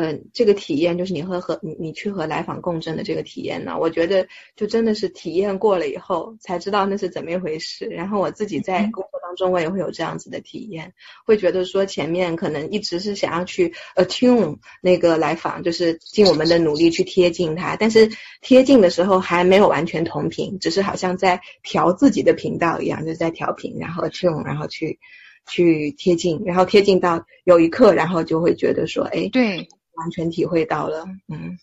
[0.00, 7.84] 嗯，这个体验就是你和和你你去和来访共振的这个体验呢，我觉得就真的是体验过了以后才知道那是怎么一回事。
[7.84, 10.94] 然后我自己在工作当中，我也会有这样子的体验，
[11.26, 18.10] 会觉得说前面可能一直是想要去 attune 那个来访，就是尽我们的努力去贴近他，但是
[18.40, 24.98] 贴近的时候还没有完全同频，只是好像在调自己的频道一样，就是在调频，然后 attune，然后去
[25.46, 29.68] 去贴近，然后贴近到有一刻，然后就会觉得说，哎，对。
[30.00, 31.58] 完全体会到了，嗯，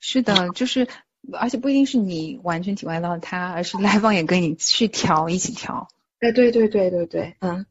[0.00, 0.88] 是的，就是，
[1.32, 5.88] 而且不一定是你完全体会到他，而是来访也跟你去调，一起调。
[6.18, 7.64] 哎，对对对对对，嗯，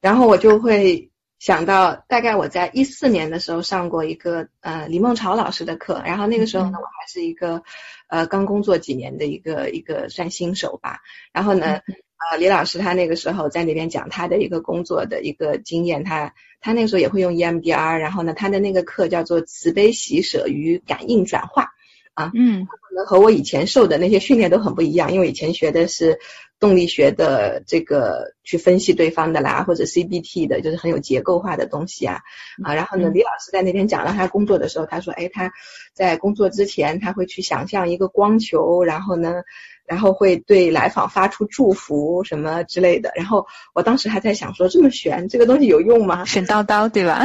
[0.00, 7.62] 然后我就会想到大概我在一四年的时候上过一个呃李梦潮老师的课，然后那个时候呢我还是一个
[8.08, 11.00] 呃刚工作几年的一个一个算新手吧，
[11.32, 11.80] 然后呢
[12.18, 21.72] 呃李老师他那个时候在那边讲他的一个工作的一个经验，他他那个时候也会用 EMDR，然后呢他的那个课叫做慈悲喜舍与感应转化。
[22.18, 26.18] 啊，嗯，可能和我以前受的那些训练都很不一样，因为以前学的是
[26.58, 32.18] 动力学的这个去分析对方的啦，或者 CBT 的，就是很有结构化的东西啊
[32.64, 32.74] 啊。
[32.74, 35.52] 然后呢，李老师在那天讲到他工作的时候，他说，哎，他
[35.92, 39.42] 在工作之前他会去想象一个光球，然后呢，
[39.86, 43.12] 然后会对来访发出祝福什么之类的。
[43.14, 46.24] 然后我当时还在想说，这么悬，这个东西有用吗？
[46.26, 47.24] 神叨叨，对吧？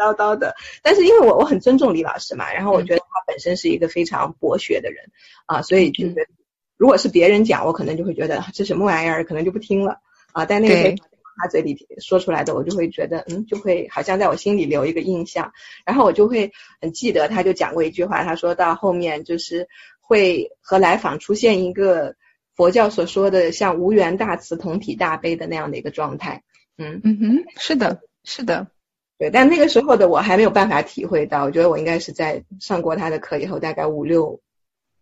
[0.00, 5.10] 叨叨的，但是因为我我很尊重李老师嘛，然后我觉得他本身是一个非常博学的人
[5.44, 6.28] 啊，所以就是
[6.76, 9.98] 如果是别人讲，我可能就会觉得这什么玩意儿，可能就不听了。
[10.32, 10.46] 啊。
[10.46, 10.96] 但那个
[11.42, 15.52] 他嘴里说出来的，我就会觉得嗯，就会好像在我心里留一个印象，
[15.84, 19.68] 然后我就会很记得，他就讲过一句话，他说到后面就是
[20.00, 22.14] 会和来访出现一个
[22.54, 26.42] 佛教所说的像无缘大慈同体大悲的那样的一个状态。
[26.78, 27.00] 嗯。
[27.04, 28.66] 嗯哼，是的，是的。
[29.20, 34.40] 对，但那个时候的我还没有办法体会到，我觉得我应该是在上过他的课以后，大概五六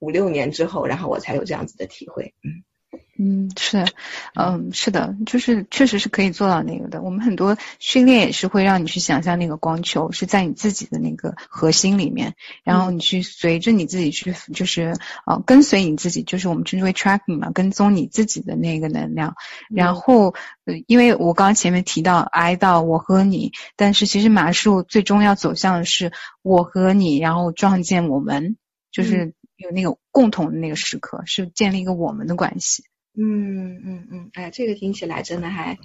[0.00, 2.34] 五六年之后，然后我才有这样子的体会。
[2.42, 2.64] 嗯
[3.18, 3.84] 嗯，是，
[4.34, 7.02] 嗯是的，就是确实是可以做到那个的。
[7.02, 14.94] 我们很多训练也是会让你去想象那个光球是在你自己的那个核心里面，然后你去随着你自己去，就是
[15.26, 19.34] 呃跟随你自己，就是我们称之为 tracking 嘛，跟踪你自己的那个能量，
[19.68, 20.34] 然后。
[20.86, 26.12] 因为我刚刚前面提到哀悼我和你，但是其实马术最终要走向的是
[26.42, 28.58] 我和你，然后撞见我们，
[28.92, 32.84] 就是有那个共同的那个时刻，是建立一个我们的关系。
[33.18, 35.76] 嗯嗯嗯，哎，这个听起来真的还。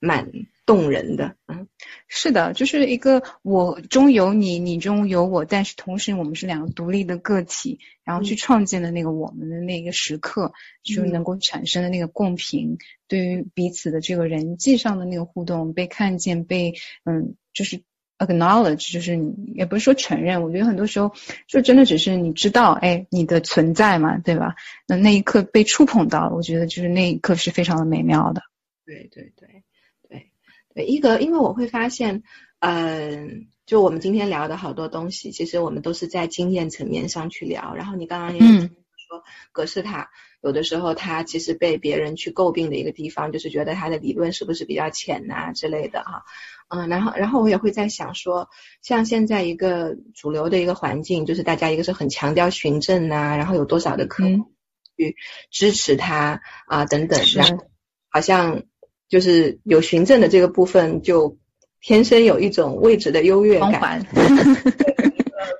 [0.00, 0.30] 蛮
[0.66, 1.66] 动人的，嗯，
[2.08, 10.52] 是的，就是一个我中有你，你中有我，但是同时我们是两个独立的个体，然后去创建的那个我们的那个时刻，
[10.82, 12.76] 就能够产生的那个共频，
[13.08, 17.82] 对于彼此的这个人际上的那个互动，被看见，被嗯，就是
[18.26, 21.12] acknowledge，就是你也不是说承认，我觉得很多时候
[21.46, 24.54] 就真的只是你知道，哎，你的存在嘛，对吧？
[24.86, 28.42] 那那一刻被触碰到了，我觉得就是那一刻是非常的美妙的。
[28.86, 29.64] 对对对。
[30.08, 30.30] 对
[30.74, 32.24] 对，一个，因为我会发现，
[32.58, 37.74] 嗯，就我们今天聊的好多东西，其实我们都是在经验层面上去聊。
[37.74, 39.22] 然后你刚刚也说，
[39.52, 40.10] 格式塔
[40.42, 46.24] 有的时候它其实被别人去诟病的一个地方，就是觉得它的理论是不是比较浅呐之类的哈。
[46.68, 48.48] 嗯，然后然后我也会在想说，
[48.82, 54.52] 像现在一个主流的一个环境，就是大家一个是很强调循证呐，然后有多少的客户
[54.96, 55.16] 去
[55.50, 57.64] 支持他啊等等，然后
[58.08, 58.62] 好像。
[59.06, 61.38] 就是有循证的这个部分，就
[61.80, 64.04] 天生有一种位置的优越感，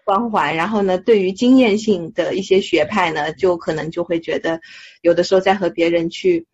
[0.05, 0.57] 光环。
[0.57, 4.61] 然后呢，对于经验性的一些学派呢，就可能就会觉得，
[5.03, 6.47] 有的时候在和别人去，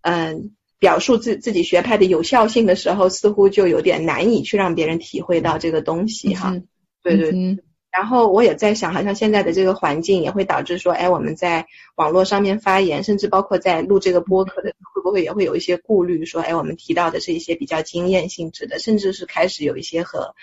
[0.00, 6.54] 嗯，表述自自己学派的有效性的时候，似乎就有点难以去让别人体会到这个东西哈。
[7.02, 7.30] 对对。
[7.30, 7.58] 嗯
[7.90, 11.66] 然后我也在想，好像现在的这个环境也会导致说，哎，我们在
[11.96, 16.24] 网络上面发言，甚至包括在录这个播客的，会不会也会有一些顾虑？
[16.26, 20.34] 说，哎，我们提到的是一些比较经验性质的，甚至是开始有一些和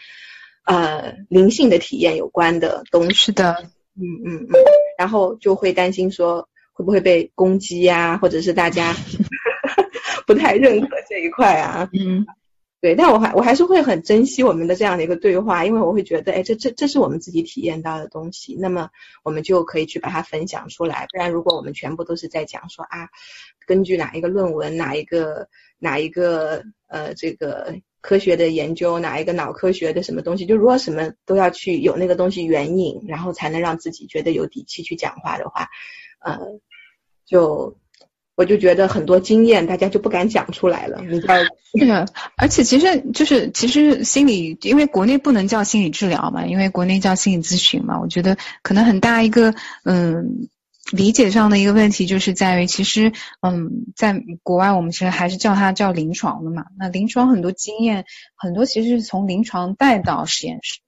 [0.65, 3.55] 呃灵性的体验有关的东西是的。
[3.93, 4.53] 嗯嗯嗯。
[4.97, 8.93] 然后就会担心说，会不会被攻击呀，或者是大家
[10.27, 11.89] 不太认可这一块啊？
[11.93, 12.25] 嗯。
[12.81, 18.89] 对，但我还我还是会很珍惜我们的这样的一个对话，因为我会觉得，哎，这这这是我们自己体验到的东西，那么
[19.23, 21.07] 我们就可以去把它分享出来。
[21.11, 23.09] 不然，如果我们全部都是在讲说啊，
[23.65, 25.47] 根据哪一个论文，哪一个
[25.79, 35.69] 哪一个呃这个科学的研究，哪一个脑科学的什么东西，就如果什么都要去有那个东西援引，然后才能让自己觉得有底气去讲话的话，
[36.19, 36.37] 呃，
[37.25, 37.75] 就。
[38.35, 42.05] 我就觉得很多经验大家就不敢讲出来了，是的，
[42.35, 47.99] 而且其实就是其实心理，因为国内不能叫心理治疗嘛，因为国内叫心理咨询嘛。
[47.99, 50.49] 我觉得可能很大一个嗯
[50.91, 56.65] 理解上的一个问题就是在于，其实嗯在国外我们其实还是叫它叫临床的嘛。
[56.77, 58.05] 那临床很多经验
[58.35, 60.79] 很多其实是从临床带到实验室，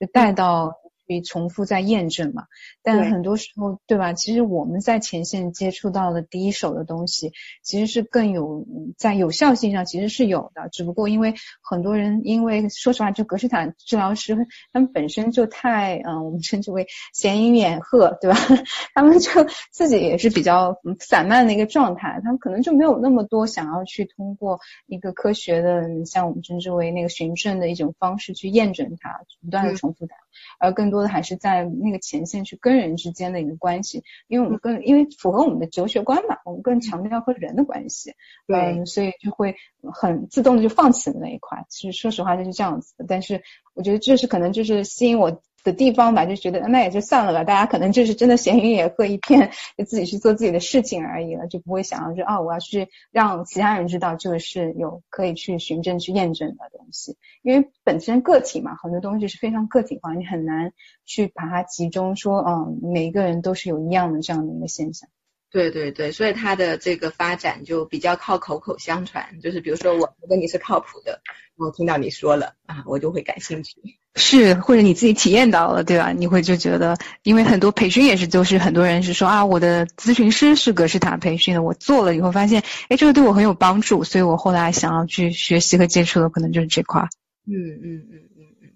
[0.00, 0.72] 就带到
[1.06, 2.44] 去重复在验证嘛。
[2.82, 4.12] 但很多时候，对吧？
[4.12, 7.32] 其实我们在前线接触到的第一手的东西，
[7.62, 10.68] 其实是更有在有效性上其实是有的。
[10.70, 14.36] 只不过因为很多人，因为说实话，就格式塔治疗师
[14.72, 18.36] 他们本身就太嗯，我们称之为闲云野鹤，对吧？
[18.94, 19.30] 他们就
[19.70, 30.14] 自己也是比较散漫的一个状态，他们可能就没有那么多想要去通过一个科学的，像我们称之为那个循证的一种方式去验证它，不断的重复它。
[30.58, 38.14] 而更多的还是在那个前线去跟人之间的一个关系，因为我们更因为符合我们的哲学观嘛，我们更强调和人的关系，
[38.48, 39.56] 嗯，所以就会
[39.92, 41.64] 很自动的就放弃了那一块。
[41.68, 43.42] 其实说实话就是这样子的，但是
[43.74, 45.42] 我觉得这是可能就是吸引我。
[45.64, 60.72] 的地方吧，就觉得那也就算了吧，大家可能就是真的闲云野鹤一片，就自己去做自己的事情而已了，就不会想要说哦，我要去让其他人知道这个是有可以去循证去验证的东西，因为本身个体嘛，很多东西是非常个体化，你很难
[61.06, 65.08] 去把它集中说，嗯，每一个人都是有一样的这样的一个现象。
[65.50, 71.22] 对对对，所以它的这个发展就比较靠口口相传，就是比如说我觉得你是靠谱的，
[71.56, 73.80] 我听到你说了啊，我就会感兴趣。
[74.16, 76.12] 是，或者你自己体验到了，对吧？
[76.12, 87.02] 你会就觉得，因为很多培训也是，就是很多人是说啊，我的咨询师是格式塔培训的，我做了以后发现，哎，这个对我很有帮助，所以我后来想要去学习和接触的可能就是这块。
[87.46, 87.52] 嗯
[87.82, 88.68] 嗯嗯嗯嗯，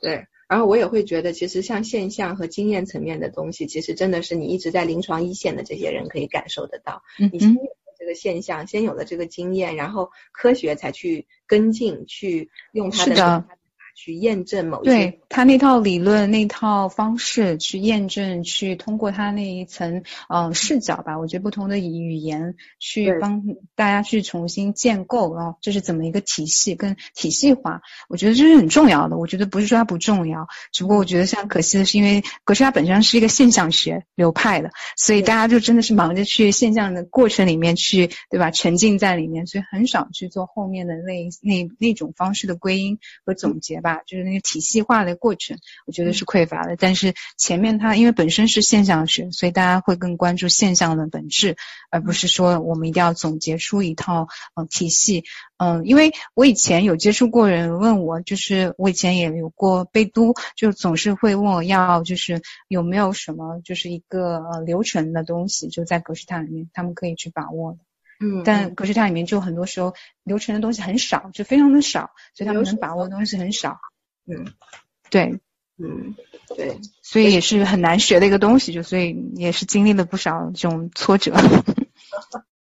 [0.00, 0.26] 对。
[0.48, 7.02] 然后我也会觉得，其实像现象和经验层面的东西，其实真的是你一直在临床一线的这些人可以感受得到。
[7.32, 13.44] 你先有了这个现象，先有了这个经验，然后科学才去跟进，去用它的。
[13.94, 23.42] 去验证某些，对他那套理论那套方式去验证，去通过他那一层嗯视角吧，我觉得不同的语言去帮
[23.76, 29.16] 大家去重新建构啊，这是怎么一个体系跟体系化，我觉得这是很重要的。
[29.16, 38.50] 我觉得不是说它不重要，只不过我觉得像可惜的是，因为格式它本身是一个现象学流派的，所以大家就真的是忙着去现象的过程里面去，对吧？
[38.50, 43.83] 沉浸在里面，所以很少去做后面的那那那种方式的归因和总结。
[43.84, 46.74] 吧，就是那个体系化的过程，我觉得是匮乏的。
[46.76, 51.56] 但是前面它因为本身是现象学，所以大家会更关注现象的本质，
[51.90, 55.24] 而不是说我们一定要总结出一套嗯体系。
[55.58, 67.78] 嗯，因为我以前有接触过人问我，就是我以前也有过被督，就总是会问我要就是有没有什么就是一个呃流程的东西，就在格式塔里面他们可以去把握的。
[68.24, 73.78] 嗯，但格式塔里面就很多时候流程的东西很少，就非常的少，所以他们能把握的东西很少。
[74.26, 74.46] 嗯，
[75.10, 75.38] 对，
[75.76, 76.14] 嗯，
[76.56, 81.34] 对，所以也是很难学的一个东西，就所以也是经历了不少这种挫折。